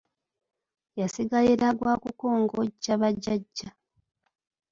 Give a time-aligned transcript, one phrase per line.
[0.99, 3.69] Yasigalira gw’akukongojja bajjaja.